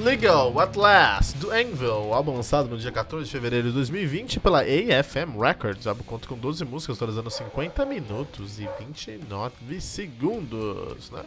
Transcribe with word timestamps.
Legal, 0.00 0.58
At 0.58 0.76
Last, 0.76 1.36
do 1.36 1.50
Anvil, 1.50 2.14
álbum 2.14 2.34
lançado 2.34 2.70
no 2.70 2.78
dia 2.78 2.90
14 2.90 3.26
de 3.26 3.30
fevereiro 3.30 3.68
de 3.68 3.74
2020 3.74 4.40
pela 4.40 4.62
AFM 4.62 5.38
Records. 5.38 5.84
O 5.84 5.90
álbum 5.90 6.02
conta 6.04 6.26
com 6.26 6.38
12 6.38 6.64
músicas, 6.64 6.96
totalizando 6.96 7.30
50 7.30 7.84
minutos 7.84 8.58
e 8.58 8.66
29 8.78 9.78
segundos, 9.78 11.10
né? 11.10 11.22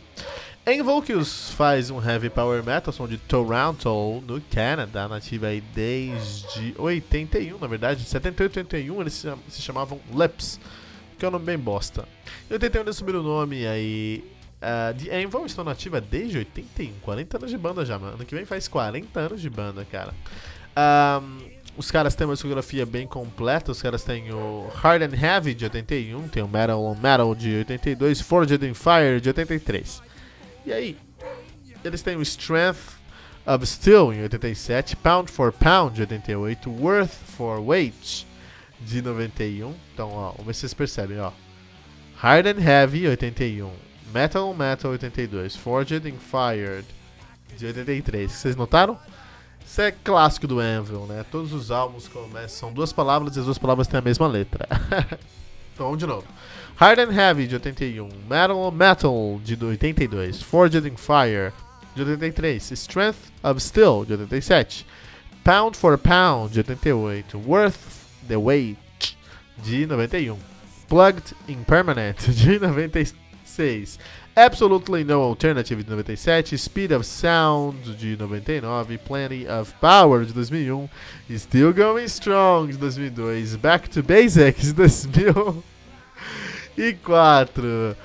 Anvil 0.65 1.03
que 1.03 1.13
os 1.13 1.51
faz 1.51 1.91
um 1.91 2.03
heavy 2.03 2.31
power 2.31 2.63
metal, 2.63 2.91
som 2.91 3.07
de 3.07 3.19
Toronto, 3.19 4.23
no 4.25 4.41
Canadá, 4.41 5.07
nativa 5.07 5.47
aí 5.47 5.61
desde 5.61 6.73
81, 6.75 7.59
na 7.59 7.67
verdade, 7.67 8.03
78 8.03 8.57
81 8.57 9.01
eles 9.01 9.13
se 9.49 9.61
chamavam 9.61 9.99
Lips, 10.11 10.59
que 11.19 11.23
é 11.23 11.27
um 11.27 11.31
nome 11.31 11.45
bem 11.45 11.59
bosta. 11.59 12.07
Em 12.49 12.53
81 12.53 12.81
eles 12.81 12.97
subiram 12.97 13.19
o 13.19 13.23
nome 13.23 13.67
aí 13.67 14.32
Uh, 14.63 14.93
The 14.97 15.23
Anvil 15.23 15.45
estão 15.45 15.65
nativa 15.65 15.99
desde 15.99 16.37
81, 16.37 16.93
40 17.01 17.37
anos 17.37 17.51
de 17.51 17.57
banda 17.57 17.85
já, 17.85 17.99
mano. 17.99 18.13
Ano 18.13 18.25
que 18.25 18.33
vem 18.33 18.45
faz 18.45 18.67
40 18.69 19.19
anos 19.19 19.41
de 19.41 19.49
banda, 19.49 19.85
cara. 19.91 20.13
Um, 21.21 21.51
os 21.75 21.91
caras 21.91 22.15
têm 22.15 22.25
uma 22.25 22.33
discografia 22.33 22.85
bem 22.85 23.05
completa. 23.05 23.73
Os 23.73 23.81
caras 23.81 24.03
têm 24.03 24.31
o 24.31 24.69
Hard 24.73 25.01
and 25.01 25.15
Heavy 25.21 25.53
de 25.53 25.65
81, 25.65 26.29
tem 26.29 26.41
o 26.41 26.47
Metal 26.47 26.81
on 26.81 26.95
Metal 26.95 27.35
de 27.35 27.57
82, 27.57 28.21
Forged 28.21 28.65
in 28.65 28.73
Fire 28.73 29.19
de 29.19 29.29
83. 29.29 30.01
E 30.65 30.71
aí, 30.71 30.97
eles 31.83 32.01
têm 32.01 32.15
o 32.15 32.21
Strength 32.21 32.95
of 33.45 33.65
Steel 33.65 34.13
em 34.13 34.21
87, 34.21 34.95
Pound 34.95 35.29
for 35.29 35.51
Pound 35.51 35.95
de 35.95 36.01
88, 36.01 36.69
Worth 36.69 37.11
for 37.35 37.59
Weight 37.59 38.25
de 38.79 39.01
91. 39.01 39.73
Então, 39.93 40.09
ó, 40.09 40.31
vamos 40.31 40.45
ver 40.45 40.53
se 40.53 40.61
vocês 40.61 40.73
percebem, 40.73 41.19
ó. 41.19 41.31
Hard 42.15 42.47
and 42.47 42.61
Heavy 42.61 43.07
81. 43.09 43.92
Metal 44.13 44.53
Metal 44.53 44.91
82, 44.91 45.55
Forged 45.55 46.07
and 46.07 46.19
Fired 46.19 46.85
de 47.57 47.65
83. 47.65 48.31
Vocês 48.31 48.55
notaram? 48.55 48.97
Isso 49.65 49.81
é 49.81 49.91
clássico 49.91 50.47
do 50.47 50.59
Anvil, 50.59 51.05
né? 51.07 51.25
Todos 51.31 51.53
os 51.53 51.71
álbuns 51.71 52.07
começam, 52.07 52.49
são 52.49 52.73
duas 52.73 52.91
palavras 52.91 53.35
e 53.35 53.39
as 53.39 53.45
duas 53.45 53.57
palavras 53.57 53.87
têm 53.87 53.97
a 53.97 54.01
mesma 54.01 54.27
letra. 54.27 54.67
então 55.73 55.85
vamos 55.87 55.99
de 55.99 56.05
novo. 56.05 56.27
Hard 56.75 56.99
and 56.99 57.13
Heavy 57.13 57.47
de 57.47 57.55
81, 57.55 58.09
Metal 58.29 58.71
Metal 58.71 59.39
de 59.43 59.63
82, 59.63 60.41
Forged 60.41 60.87
in 60.87 60.97
Fire 60.97 61.53
de 61.95 62.03
83, 62.03 62.71
Strength 62.71 63.31
of 63.43 63.61
Steel 63.61 64.05
de 64.05 64.13
87, 64.13 64.85
Pound 65.43 65.77
for 65.77 65.97
Pound 65.97 66.51
de 66.51 66.59
88, 66.59 67.37
Worth 67.37 67.77
the 68.27 68.37
Weight 68.37 68.77
de 69.63 69.85
91, 69.85 70.37
Plugged 70.87 71.35
in 71.47 71.63
Permanent 71.63 72.17
de 72.29 72.59
96. 72.59 73.22
96. 73.43 73.99
Absolutely 74.35 75.03
No 75.03 75.21
Alternative 75.21 75.83
de 75.83 75.89
97, 75.89 76.57
Speed 76.57 76.91
of 76.91 77.05
Sound 77.05 77.83
de 77.99 78.15
99, 78.17 78.97
Plenty 79.05 79.47
of 79.47 79.73
Power 79.79 80.25
de 80.25 80.33
2001, 80.33 80.89
Still 81.37 81.71
Going 81.71 82.07
Strong 82.07 82.71
de 82.71 82.77
2002, 82.77 83.57
Back 83.57 83.89
to 83.89 84.01
Basics 84.01 84.73
de 84.73 84.87
2004, 86.75 87.95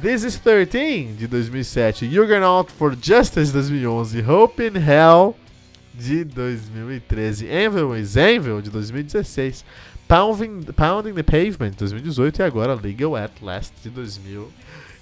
This 0.00 0.24
is 0.24 0.38
13 0.38 1.16
de 1.16 1.26
2007, 1.26 2.08
Juggernaut 2.10 2.70
for 2.70 2.94
Justice 2.94 3.52
de 3.52 3.60
2011, 3.62 4.22
Hope 4.22 4.60
in 4.60 4.76
Hell 4.76 5.34
de 5.96 6.24
2013, 6.24 7.48
Anvil 7.48 7.96
is 7.96 8.16
Anvil 8.16 8.60
de 8.60 8.70
2016, 8.70 9.64
Pounding, 10.06 10.62
Pounding 10.72 11.14
the 11.14 11.22
Pavement 11.22 11.70
de 11.70 11.78
2018 11.78 12.38
e 12.38 12.42
agora 12.42 12.74
Legal 12.74 13.16
at 13.16 13.32
Last 13.40 13.74
de 13.82 13.90
2000 13.90 14.52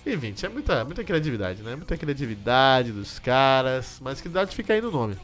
e 0.06 0.16
20. 0.16 0.46
É 0.46 0.48
muita, 0.48 0.84
muita 0.84 1.02
criatividade, 1.02 1.62
né? 1.62 1.74
Muita 1.74 1.96
criatividade 1.96 2.92
dos 2.92 3.18
caras, 3.18 3.98
mas 4.00 4.20
que 4.20 4.28
dá 4.28 4.44
de 4.44 4.54
ficar 4.54 4.74
aí 4.74 4.80
no 4.80 4.90
nome. 4.90 5.16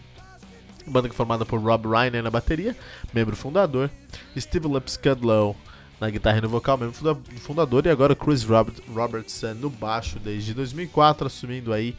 Banda 0.86 1.08
que 1.08 1.14
é 1.14 1.16
formada 1.16 1.46
por 1.46 1.60
Rob 1.60 1.86
Reiner 1.88 2.22
na 2.22 2.30
bateria, 2.30 2.76
membro 3.12 3.36
fundador, 3.36 3.90
Steve 4.36 4.66
Lipscudlow 4.66 5.56
na 6.00 6.08
guitarra 6.08 6.38
e 6.38 6.40
no 6.40 6.48
vocal, 6.48 6.78
membro 6.78 6.96
fundador, 7.40 7.84
e 7.84 7.90
agora 7.90 8.16
Chris 8.16 8.42
Robert, 8.42 8.76
Robertson 8.88 9.54
no 9.54 9.68
baixo 9.68 10.18
desde 10.18 10.54
2004, 10.54 11.26
assumindo 11.26 11.72
aí 11.72 11.94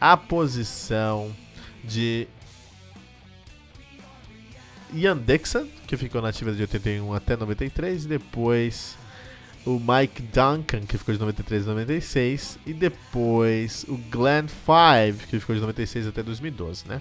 a 0.00 0.16
posição 0.16 1.30
de 1.84 2.26
Ian 4.92 5.16
Dixon, 5.18 5.66
que 5.86 5.96
ficou 5.96 6.20
na 6.20 6.28
ativa 6.28 6.52
de 6.52 6.60
81 6.62 7.14
até 7.14 7.36
93, 7.36 8.04
e 8.04 8.08
depois 8.08 8.96
o 9.64 9.78
Mike 9.78 10.22
Duncan, 10.22 10.80
que 10.80 10.98
ficou 10.98 11.14
de 11.14 11.20
93 11.20 11.68
a 11.68 11.70
96, 11.70 12.58
e 12.66 12.74
depois 12.74 13.84
o 13.88 13.96
Glenn 13.96 14.46
Five, 14.48 15.26
que 15.26 15.38
ficou 15.38 15.54
de 15.54 15.60
96 15.60 16.08
até 16.08 16.22
2012, 16.22 16.88
né? 16.88 17.00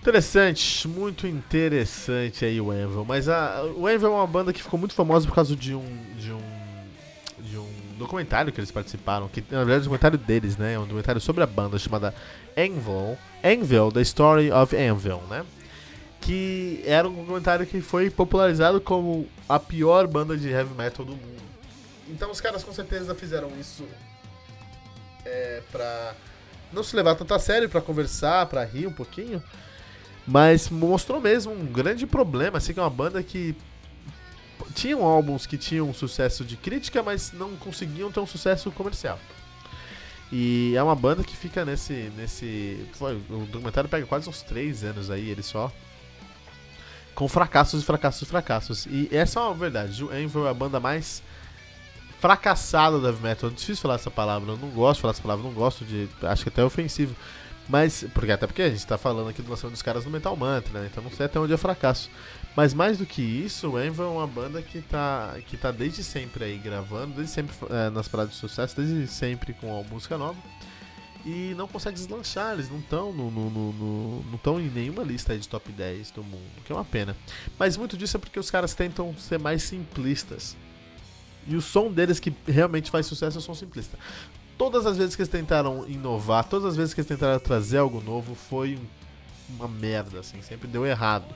Interessante, 0.00 0.86
muito 0.86 1.26
interessante 1.26 2.44
aí 2.44 2.60
o 2.60 2.70
Anvil, 2.70 3.04
mas 3.04 3.28
a, 3.28 3.64
o 3.76 3.86
Anvil 3.86 4.08
é 4.08 4.10
uma 4.10 4.26
banda 4.26 4.52
que 4.52 4.62
ficou 4.62 4.78
muito 4.78 4.94
famosa 4.94 5.26
por 5.26 5.34
causa 5.34 5.56
de 5.56 5.74
um, 5.74 5.84
de 6.16 6.32
um, 6.32 6.40
de 7.40 7.58
um 7.58 7.68
documentário 7.98 8.52
que 8.52 8.60
eles 8.60 8.70
participaram, 8.70 9.28
que 9.28 9.42
na 9.50 9.64
verdade 9.64 9.78
é 9.78 9.80
um 9.80 9.82
documentário 9.82 10.18
deles, 10.18 10.56
né? 10.56 10.74
É 10.74 10.78
um 10.78 10.84
documentário 10.84 11.20
sobre 11.20 11.42
a 11.42 11.46
banda 11.46 11.76
chamada 11.78 12.14
Anvil, 12.56 13.18
Anvil, 13.42 13.90
The 13.90 14.02
Story 14.02 14.52
of 14.52 14.76
Anvil, 14.76 15.22
né? 15.28 15.44
Que 16.20 16.82
era 16.84 17.08
um 17.08 17.24
comentário 17.24 17.66
que 17.66 17.80
foi 17.80 18.10
popularizado 18.10 18.80
como 18.80 19.28
a 19.48 19.58
pior 19.58 20.06
banda 20.06 20.36
de 20.36 20.48
heavy 20.48 20.74
metal 20.74 21.04
do 21.04 21.12
mundo. 21.12 21.42
Então 22.08 22.30
os 22.30 22.40
caras 22.40 22.62
com 22.64 22.72
certeza 22.72 23.14
fizeram 23.14 23.50
isso 23.60 23.84
é, 25.24 25.62
pra 25.70 26.14
não 26.72 26.82
se 26.82 26.94
levar 26.96 27.14
tanto 27.14 27.32
a 27.34 27.38
sério, 27.38 27.68
pra 27.68 27.80
conversar, 27.80 28.46
pra 28.46 28.64
rir 28.64 28.86
um 28.86 28.92
pouquinho. 28.92 29.42
Mas 30.26 30.68
mostrou 30.68 31.20
mesmo 31.20 31.52
um 31.52 31.64
grande 31.66 32.06
problema, 32.06 32.58
assim, 32.58 32.72
que 32.72 32.80
é 32.80 32.82
uma 32.82 32.90
banda 32.90 33.22
que 33.22 33.54
tinham 34.74 35.04
álbuns 35.04 35.46
que 35.46 35.56
tinham 35.56 35.92
sucesso 35.94 36.44
de 36.44 36.56
crítica, 36.56 37.02
mas 37.02 37.32
não 37.32 37.56
conseguiam 37.56 38.10
ter 38.10 38.20
um 38.20 38.26
sucesso 38.26 38.70
comercial. 38.72 39.18
E 40.32 40.74
é 40.76 40.82
uma 40.82 40.96
banda 40.96 41.22
que 41.22 41.36
fica 41.36 41.64
nesse. 41.64 42.10
nesse. 42.16 42.84
Foi, 42.94 43.14
o 43.14 43.46
documentário 43.46 43.88
pega 43.88 44.04
quase 44.06 44.28
uns 44.28 44.42
3 44.42 44.82
anos 44.82 45.10
aí, 45.10 45.30
ele 45.30 45.42
só 45.42 45.72
com 47.16 47.26
fracassos 47.26 47.82
e 47.82 47.84
fracassos 47.84 48.22
e 48.22 48.26
fracassos. 48.26 48.86
E 48.86 49.08
essa 49.10 49.40
é 49.40 49.42
uma 49.42 49.54
verdade. 49.54 50.04
O 50.04 50.10
Anvil 50.10 50.46
é 50.46 50.50
a 50.50 50.54
banda 50.54 50.78
mais 50.78 51.22
fracassada 52.20 52.98
do 52.98 53.06
heavy 53.06 53.22
metal. 53.22 53.50
É 53.50 53.52
difícil 53.52 53.82
falar 53.82 53.94
essa 53.94 54.10
palavra. 54.10 54.52
Eu 54.52 54.58
não 54.58 54.68
gosto 54.68 54.98
de 54.98 55.00
falar 55.00 55.12
essa 55.12 55.22
palavra. 55.22 55.44
Não 55.44 55.52
gosto 55.52 55.84
de. 55.84 56.08
Acho 56.22 56.44
que 56.44 56.50
até 56.50 56.60
é 56.60 56.64
ofensivo. 56.64 57.16
Mas. 57.66 58.04
Porque, 58.12 58.30
até 58.30 58.46
porque 58.46 58.62
a 58.62 58.68
gente 58.68 58.78
está 58.78 58.98
falando 58.98 59.30
aqui 59.30 59.40
do 59.40 59.48
lançamento 59.48 59.72
dos 59.72 59.82
caras 59.82 60.04
no 60.04 60.10
Metal 60.10 60.36
Mantra, 60.36 60.78
né? 60.78 60.88
Então 60.92 61.02
não 61.02 61.10
sei 61.10 61.24
até 61.26 61.40
onde 61.40 61.54
é 61.54 61.56
fracasso. 61.56 62.10
Mas 62.54 62.74
mais 62.74 62.98
do 62.98 63.06
que 63.06 63.22
isso, 63.22 63.70
o 63.70 63.76
Anvil 63.76 64.04
é 64.04 64.08
uma 64.08 64.26
banda 64.26 64.60
que 64.60 64.82
tá, 64.82 65.34
que 65.46 65.56
tá 65.56 65.70
desde 65.70 66.04
sempre 66.04 66.44
aí 66.44 66.58
gravando, 66.58 67.14
desde 67.14 67.32
sempre 67.32 67.56
é, 67.70 67.90
nas 67.90 68.08
paradas 68.08 68.34
de 68.34 68.38
sucesso, 68.38 68.76
desde 68.76 69.06
sempre 69.06 69.54
com 69.54 69.80
a 69.80 69.82
música 69.82 70.16
nova 70.18 70.36
e 71.26 71.54
não 71.56 71.66
consegue 71.66 71.96
deslanchar, 71.96 72.52
eles 72.52 72.70
não 72.70 72.78
estão 72.78 73.12
no, 73.12 73.28
no, 73.28 73.50
no, 73.50 74.22
não 74.26 74.36
estão 74.36 74.60
em 74.60 74.70
nenhuma 74.70 75.02
lista 75.02 75.36
de 75.36 75.48
top 75.48 75.72
10 75.72 76.12
do 76.12 76.22
mundo, 76.22 76.62
que 76.64 76.70
é 76.70 76.74
uma 76.74 76.84
pena. 76.84 77.16
Mas 77.58 77.76
muito 77.76 77.96
disso 77.96 78.16
é 78.16 78.20
porque 78.20 78.38
os 78.38 78.48
caras 78.48 78.74
tentam 78.74 79.12
ser 79.18 79.40
mais 79.40 79.64
simplistas. 79.64 80.56
E 81.48 81.56
o 81.56 81.60
som 81.60 81.90
deles 81.90 82.20
que 82.20 82.32
realmente 82.46 82.92
faz 82.92 83.06
sucesso 83.06 83.38
é 83.38 83.40
o 83.40 83.42
som 83.42 83.56
simplista. 83.56 83.98
Todas 84.56 84.86
as 84.86 84.96
vezes 84.96 85.16
que 85.16 85.22
eles 85.22 85.30
tentaram 85.30 85.84
inovar, 85.88 86.44
todas 86.44 86.64
as 86.64 86.76
vezes 86.76 86.94
que 86.94 87.00
eles 87.00 87.08
tentaram 87.08 87.40
trazer 87.40 87.78
algo 87.78 88.00
novo, 88.00 88.36
foi 88.36 88.78
uma 89.50 89.66
merda, 89.66 90.20
assim, 90.20 90.40
sempre 90.42 90.68
deu 90.68 90.86
errado. 90.86 91.34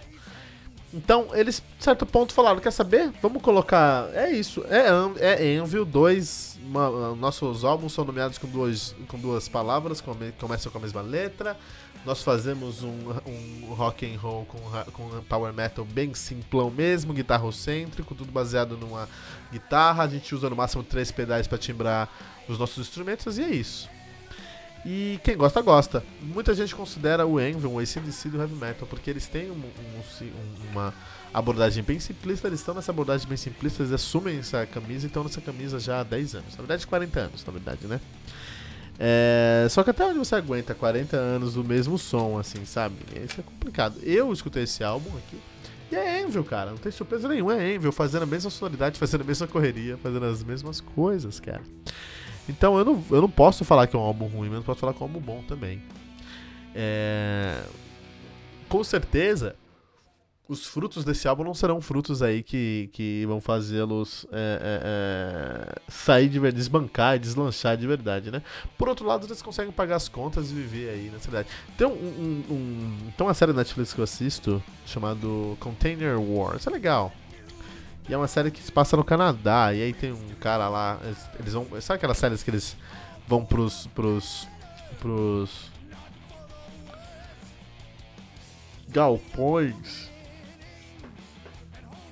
Então, 0.93 1.29
eles, 1.35 1.63
certo 1.79 2.05
ponto, 2.05 2.33
falaram: 2.33 2.59
quer 2.59 2.73
saber? 2.73 3.13
Vamos 3.23 3.43
colocar. 3.43 4.09
É 4.13 4.31
isso. 4.31 4.65
É, 4.69 5.45
é 5.45 5.57
Anvil 5.57 5.85
2. 5.85 6.59
Uma, 6.65 7.15
nossos 7.15 7.65
álbuns 7.65 7.93
são 7.93 8.05
nomeados 8.05 8.39
com 8.39 8.47
duas, 8.47 8.95
com 9.09 9.19
duas 9.19 9.49
palavras, 9.49 10.01
come, 10.01 10.33
começam 10.33 10.71
com 10.71 10.79
a 10.79 10.81
mesma 10.81 11.01
letra. 11.01 11.57
Nós 12.05 12.23
fazemos 12.23 12.83
um, 12.83 13.11
um 13.27 13.75
rock 13.75 14.07
and 14.07 14.19
roll 14.19 14.47
com, 14.47 14.59
com 14.93 15.23
power 15.29 15.53
metal 15.53 15.85
bem 15.85 16.15
simplão 16.15 16.71
mesmo, 16.71 17.13
guitarrocêntrico, 17.13 18.15
tudo 18.15 18.33
baseado 18.33 18.77
numa 18.77 19.09
guitarra. 19.53 20.05
A 20.05 20.09
gente 20.09 20.35
usa 20.35 20.49
no 20.49 20.57
máximo 20.57 20.83
três 20.83 21.13
pedais 21.13 21.47
para 21.47 21.59
timbrar 21.59 22.09
os 22.49 22.59
nossos 22.59 22.79
instrumentos 22.87 23.39
e 23.39 23.43
é 23.43 23.51
isso. 23.51 23.89
E 24.85 25.21
quem 25.23 25.37
gosta, 25.37 25.61
gosta. 25.61 26.03
Muita 26.23 26.55
gente 26.55 26.75
considera 26.75 27.27
o 27.27 27.41
Envy 27.41 27.67
um 27.67 27.79
ACDC 27.79 28.31
do 28.31 28.41
heavy 28.41 28.55
metal, 28.55 28.89
porque 28.89 29.11
eles 29.11 29.27
têm 29.27 29.51
um, 29.51 29.55
um, 29.55 30.71
uma 30.73 30.95
abordagem 31.33 31.85
bem 31.85 32.01
simplista, 32.01 32.49
eles 32.49 32.61
estão 32.61 32.75
nessa 32.75 32.91
abordagem 32.91 33.29
bem 33.29 33.37
simplista, 33.37 33.83
eles 33.83 33.93
assumem 33.93 34.39
essa 34.39 34.65
camisa 34.67 35.07
e 35.07 35.09
estão 35.09 35.23
nessa 35.23 35.41
camisa 35.41 35.79
já 35.79 36.01
há 36.01 36.03
10 36.03 36.35
anos. 36.37 36.51
Na 36.53 36.59
verdade, 36.59 36.87
40 36.87 37.21
anos, 37.21 37.45
na 37.45 37.53
verdade, 37.53 37.87
né? 37.87 38.01
É, 38.99 39.67
só 39.71 39.83
que 39.83 39.91
até 39.91 40.05
onde 40.05 40.19
você 40.19 40.35
aguenta 40.35 40.75
40 40.75 41.17
anos 41.17 41.55
do 41.55 41.65
mesmo 41.65 41.99
som, 41.99 42.39
assim, 42.39 42.65
sabe? 42.65 42.97
Isso 43.25 43.41
é 43.41 43.43
complicado. 43.43 43.97
Eu 44.03 44.33
escutei 44.33 44.65
esse 44.65 44.85
álbum 44.85 45.11
aqui. 45.17 45.39
E 45.91 45.97
é 45.97 46.23
Envil, 46.23 46.45
cara. 46.45 46.71
Não 46.71 46.79
tem 46.79 46.93
surpresa 46.93 47.27
nenhuma. 47.27 47.61
É 47.61 47.75
Envil 47.75 47.93
fazendo 47.93 48.23
a 48.23 48.27
mesma 48.27 48.51
sonoridade, 48.51 48.99
fazendo 48.99 49.23
a 49.23 49.25
mesma 49.25 49.47
correria, 49.47 49.97
fazendo 49.97 50.27
as 50.27 50.45
mesmas 50.45 50.81
coisas, 50.81 51.41
cara. 51.41 51.63
Então 52.51 52.79
eu 52.79 52.85
não, 52.85 53.05
eu 53.11 53.21
não 53.21 53.31
posso 53.31 53.65
falar 53.65 53.87
que 53.87 53.97
é 53.97 53.99
um 53.99 54.03
álbum 54.03 54.27
ruim, 54.27 54.49
mas 54.49 54.59
não 54.59 54.65
posso 54.65 54.81
falar 54.81 54.93
que 54.93 55.03
é 55.03 55.07
um 55.07 55.09
álbum 55.09 55.21
bom 55.21 55.43
também. 55.47 55.83
É... 56.75 57.63
Com 58.69 58.85
certeza, 58.85 59.57
os 60.51 60.67
frutos 60.67 61.05
desse 61.05 61.29
álbum 61.29 61.45
não 61.45 61.55
serão 61.55 61.81
frutos 61.81 62.23
aí 62.23 62.43
que, 62.43 62.91
que 62.93 63.25
vão 63.25 63.41
fazê-los 63.41 64.27
é, 64.33 64.37
é, 64.37 64.81
é, 64.85 65.81
sair 65.87 66.29
de 66.29 66.41
verdade, 66.41 66.57
desbancar 66.57 67.19
deslanchar 67.21 67.77
de 67.77 67.87
verdade, 67.87 68.33
né? 68.33 68.43
Por 68.77 68.89
outro 68.89 69.07
lado, 69.07 69.27
eles 69.27 69.41
conseguem 69.41 69.71
pagar 69.71 69.95
as 69.95 70.09
contas 70.09 70.51
e 70.51 70.55
viver 70.55 70.91
aí 70.91 71.11
na 71.13 71.21
cidade. 71.21 71.49
Tem, 71.79 71.87
um, 71.87 71.93
um, 71.93 72.45
um, 72.51 73.13
tem 73.17 73.25
uma 73.25 73.33
série 73.33 73.53
da 73.53 73.59
Netflix 73.59 73.95
que 73.95 74.01
eu 74.01 74.05
assisto 74.05 74.61
chamado 74.85 75.57
Container 75.61 76.21
War. 76.21 76.57
Isso 76.57 76.69
é 76.69 76.73
legal. 76.73 77.13
E 78.11 78.13
é 78.13 78.17
uma 78.17 78.27
série 78.27 78.51
que 78.51 78.61
se 78.61 78.73
passa 78.73 78.97
no 78.97 79.05
Canadá. 79.05 79.73
E 79.73 79.81
aí 79.81 79.93
tem 79.93 80.11
um 80.11 80.35
cara 80.41 80.69
lá. 80.69 80.99
Eles 81.39 81.53
vão. 81.53 81.65
Sabe 81.81 81.99
aquelas 81.99 82.19
séries 82.19 82.43
que 82.43 82.51
eles 82.51 82.77
vão 83.29 83.45
pros. 83.45 83.87
pros. 83.95 84.49
pros. 84.99 85.71
galpões 88.89 90.11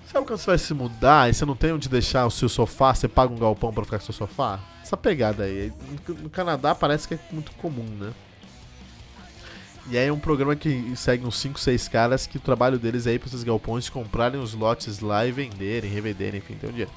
Sabe 0.06 0.24
quando 0.24 0.38
você 0.38 0.46
vai 0.46 0.58
se 0.58 0.72
mudar 0.72 1.28
e 1.28 1.34
você 1.34 1.44
não 1.44 1.56
tem 1.56 1.72
onde 1.72 1.88
deixar 1.88 2.24
o 2.24 2.30
seu 2.30 2.48
sofá, 2.48 2.94
você 2.94 3.08
paga 3.08 3.34
um 3.34 3.36
galpão 3.36 3.72
para 3.72 3.84
ficar 3.84 3.98
com 3.98 4.04
o 4.04 4.06
seu 4.06 4.14
sofá? 4.14 4.60
Essa 4.80 4.96
pegada 4.96 5.42
aí. 5.42 5.72
No 6.08 6.30
Canadá 6.30 6.74
parece 6.74 7.08
que 7.08 7.14
é 7.14 7.18
muito 7.32 7.50
comum, 7.52 7.84
né? 7.84 8.12
E 9.90 9.96
aí 9.96 10.08
é 10.08 10.12
um 10.12 10.18
programa 10.18 10.54
que 10.54 10.94
segue 10.96 11.24
uns 11.24 11.38
5, 11.38 11.58
6 11.58 11.88
caras 11.88 12.26
que 12.26 12.36
o 12.36 12.40
trabalho 12.40 12.78
deles 12.78 13.06
é 13.06 13.14
ir 13.14 13.18
pra 13.18 13.28
esses 13.28 13.42
galpões, 13.42 13.88
comprarem 13.88 14.38
os 14.38 14.52
lotes 14.52 15.00
lá 15.00 15.26
e 15.26 15.32
venderem, 15.32 15.90
revenderem, 15.90 16.38
enfim, 16.38 16.54
tem 16.54 16.68
um 16.68 16.72
dia. 16.72 16.88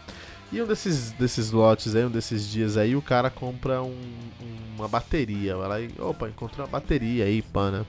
E 0.52 0.62
um 0.62 0.68
desses, 0.68 1.12
desses 1.14 1.52
lotes 1.52 1.96
aí, 1.96 2.04
um 2.04 2.10
desses 2.10 2.46
dias 2.46 2.76
aí, 2.76 2.94
o 2.94 3.02
cara 3.02 3.30
compra 3.30 3.82
um, 3.82 3.96
uma 4.78 4.90
bateria. 4.90 5.56
Vai 5.56 5.70
lá 5.70 5.80
e, 5.80 5.90
opa, 5.98 6.28
encontrou 6.28 6.66
uma 6.66 6.72
bateria 6.72 7.24
aí, 7.24 7.42
pã, 7.42 7.72
né? 7.72 7.86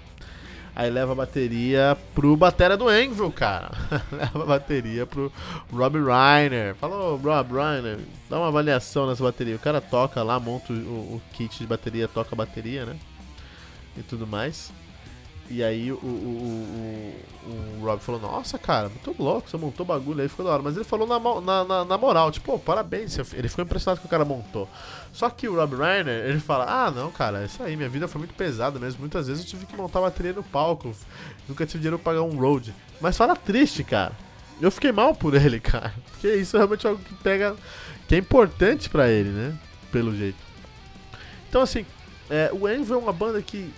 Aí 0.74 0.88
leva 0.88 1.12
a 1.12 1.14
bateria 1.16 1.98
pro 2.14 2.36
batera 2.36 2.76
do 2.76 2.90
Envil, 2.90 3.32
cara. 3.32 3.72
leva 4.12 4.44
a 4.44 4.46
bateria 4.46 5.04
pro 5.04 5.32
Rob 5.72 5.98
Reiner. 5.98 6.76
Falou, 6.76 7.16
Rob 7.16 7.52
Reiner, 7.52 7.98
dá 8.30 8.38
uma 8.38 8.48
avaliação 8.48 9.08
nessa 9.08 9.24
bateria. 9.24 9.56
O 9.56 9.58
cara 9.58 9.80
toca 9.80 10.22
lá, 10.22 10.38
monta 10.38 10.72
o, 10.72 10.76
o 11.16 11.22
kit 11.32 11.58
de 11.58 11.66
bateria, 11.66 12.06
toca 12.06 12.34
a 12.34 12.36
bateria, 12.36 12.86
né? 12.86 12.96
E 13.96 14.02
tudo 14.02 14.26
mais. 14.26 14.72
E 15.52 15.62
aí 15.62 15.92
o, 15.92 15.96
o, 15.96 17.14
o, 17.46 17.78
o 17.78 17.84
Rob 17.84 18.00
falou, 18.00 18.18
nossa, 18.18 18.56
cara, 18.56 18.88
muito 18.88 19.14
louco, 19.22 19.50
você 19.50 19.58
montou 19.58 19.84
bagulho 19.84 20.22
aí, 20.22 20.28
ficou 20.28 20.46
da 20.46 20.52
hora. 20.52 20.62
Mas 20.62 20.76
ele 20.76 20.84
falou 20.84 21.06
na, 21.06 21.64
na, 21.64 21.84
na 21.84 21.98
moral, 21.98 22.32
tipo, 22.32 22.58
parabéns, 22.58 23.18
ele 23.34 23.50
ficou 23.50 23.62
impressionado 23.62 24.00
que 24.00 24.06
o 24.06 24.08
cara 24.08 24.24
montou. 24.24 24.66
Só 25.12 25.28
que 25.28 25.46
o 25.46 25.56
Rob 25.56 25.76
Reiner, 25.76 26.24
ele 26.24 26.40
fala, 26.40 26.64
ah, 26.64 26.90
não, 26.90 27.10
cara, 27.10 27.44
isso 27.44 27.62
aí, 27.62 27.76
minha 27.76 27.88
vida 27.90 28.08
foi 28.08 28.20
muito 28.20 28.32
pesada 28.32 28.78
mesmo. 28.78 29.00
Muitas 29.00 29.26
vezes 29.26 29.44
eu 29.44 29.50
tive 29.50 29.66
que 29.66 29.76
montar 29.76 30.00
bateria 30.00 30.32
no 30.32 30.42
palco, 30.42 30.96
nunca 31.46 31.66
tive 31.66 31.80
dinheiro 31.80 31.98
pra 31.98 32.14
pagar 32.14 32.22
um 32.22 32.38
road. 32.38 32.74
Mas 32.98 33.14
fala 33.14 33.36
triste, 33.36 33.84
cara. 33.84 34.12
Eu 34.58 34.70
fiquei 34.70 34.90
mal 34.90 35.14
por 35.14 35.34
ele, 35.34 35.60
cara. 35.60 35.92
Porque 36.12 36.34
isso 36.34 36.56
é 36.56 36.60
realmente 36.60 36.86
algo 36.86 37.02
que 37.02 37.12
pega, 37.16 37.54
que 38.08 38.14
é 38.14 38.18
importante 38.18 38.88
pra 38.88 39.10
ele, 39.10 39.28
né? 39.28 39.54
Pelo 39.90 40.16
jeito. 40.16 40.38
Então, 41.50 41.60
assim, 41.60 41.84
é, 42.30 42.50
o 42.54 42.66
Envy 42.66 42.94
é 42.94 42.96
uma 42.96 43.12
banda 43.12 43.42
que 43.42 43.70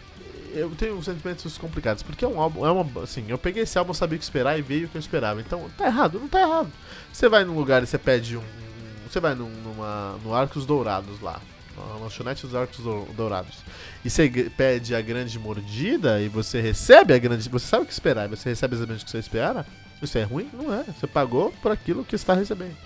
eu 0.55 0.71
tenho 0.71 1.03
sentimentos 1.03 1.59
complicados, 1.59 2.03
porque 2.03 2.25
é 2.25 2.29
um 2.29 2.41
álbum, 2.41 2.65
é 2.65 2.71
uma, 2.71 3.03
assim, 3.03 3.25
eu 3.29 3.37
peguei 3.37 3.63
esse 3.63 3.79
álbum, 3.79 3.93
sabia 3.93 4.17
o 4.17 4.19
que 4.19 4.25
esperar 4.25 4.59
e 4.59 4.63
veio 4.63 4.87
o 4.87 4.89
que 4.89 4.97
eu 4.97 5.01
esperava. 5.01 5.41
Então, 5.41 5.69
tá 5.77 5.87
errado, 5.87 6.19
não 6.19 6.29
tá 6.29 6.41
errado. 6.41 6.73
Você 7.13 7.29
vai 7.29 7.45
num 7.45 7.57
lugar 7.57 7.83
e 7.83 7.87
você 7.87 7.99
pede 7.99 8.37
um, 8.37 8.41
um 8.41 9.09
você 9.09 9.21
vai 9.21 9.35
num, 9.35 9.51
numa, 9.51 10.19
no 10.25 10.35
Arcos 10.35 10.65
Dourados 10.65 11.21
lá, 11.21 11.41
na 11.77 11.97
lanchonete 11.97 12.47
dos 12.47 12.55
Arcos 12.55 12.79
Dourados, 13.17 13.59
e 14.05 14.11
você 14.11 14.29
pede 14.57 14.95
a 14.95 15.01
grande 15.01 15.39
mordida 15.39 16.21
e 16.21 16.29
você 16.29 16.61
recebe 16.61 17.15
a 17.15 17.19
grande, 17.19 17.49
você 17.49 17.67
sabe 17.67 17.85
o 17.85 17.87
que 17.87 17.93
esperar, 17.93 18.29
você 18.29 18.49
recebe 18.49 18.75
exatamente 18.75 19.03
o 19.03 19.05
que 19.05 19.11
você 19.11 19.19
espera. 19.19 19.67
Isso 20.03 20.19
é 20.19 20.23
ruim? 20.23 20.51
Não 20.53 20.73
é. 20.73 20.83
Você 20.83 21.07
pagou 21.07 21.53
por 21.63 21.73
aquilo 21.73 22.05
que 22.05 22.15
está 22.15 22.35
recebendo. 22.35 22.77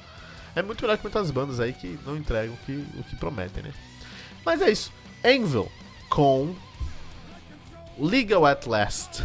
É 0.54 0.62
muito 0.62 0.80
melhor 0.82 0.96
que 0.96 1.02
muitas 1.02 1.30
bandas 1.30 1.60
aí 1.60 1.72
que 1.72 1.98
não 2.06 2.16
entregam 2.16 2.54
o 2.54 2.58
que, 2.64 2.84
o 2.96 3.02
que 3.04 3.16
prometem, 3.16 3.62
né? 3.62 3.72
Mas 4.44 4.62
é 4.62 4.70
isso. 4.70 4.92
Anvil 5.24 5.70
com 6.08 6.54
Legal 7.98 8.46
at 8.46 8.66
Last. 8.66 9.22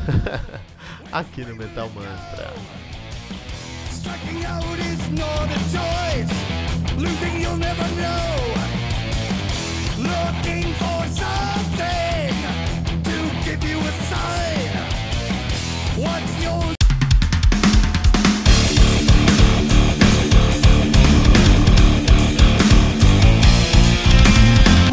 Aqui 1.13 1.45
no 1.45 1.55
Metal 1.55 1.89
Mantra. 1.95 2.51
Striking 3.91 4.43
out 4.45 4.79
is 4.79 5.11
not 5.11 5.47
a 5.47 5.59
choice. 5.71 6.97
Losing 6.97 7.41
you'll 7.41 7.57
never 7.57 7.87
know. 7.95 8.62